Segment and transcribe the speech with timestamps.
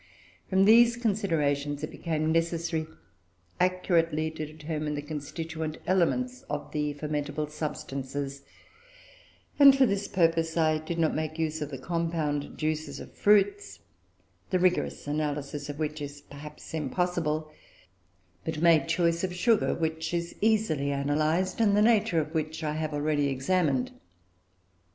[0.49, 2.87] From these considerations it became necessary
[3.59, 8.41] accurately to determine the constituent elements of the fermentable substances;
[9.59, 13.77] and for this purpose I did not make use of the compound juices of fruits,
[14.49, 17.51] the rigorous analysis of which is perhaps impossible,
[18.43, 22.73] but made choice of sugar, which is easily analysed, and the nature of which I
[22.73, 23.91] have already explained.